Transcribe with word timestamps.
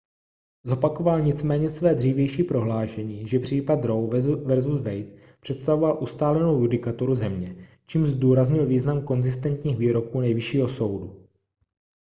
zopakoval 0.63 1.21
nicméně 1.21 1.69
své 1.69 1.95
dřívější 1.95 2.43
prohlášení 2.43 3.27
že 3.27 3.39
případ 3.39 3.85
roe 3.85 4.21
vs 4.21 4.65
wade 4.67 5.05
představoval 5.39 5.97
ustálenou 6.03 6.61
judikaturu 6.61 7.15
země 7.15 7.67
čímž 7.85 8.09
zdůraznil 8.09 8.65
význam 8.65 9.03
konzistentních 9.05 9.77
výroků 9.77 10.21
nejvyššího 10.21 10.67
soudu 10.67 11.27